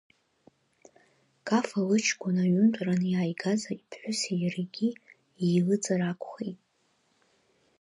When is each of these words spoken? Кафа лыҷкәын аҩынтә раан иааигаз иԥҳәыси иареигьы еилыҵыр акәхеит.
Кафа 1.47 1.79
лыҷкәын 1.87 2.37
аҩынтә 2.43 2.81
раан 2.85 3.03
иааигаз 3.11 3.61
иԥҳәыси 3.75 4.35
иареигьы 4.41 4.89
еилыҵыр 5.45 6.01
акәхеит. 6.09 6.59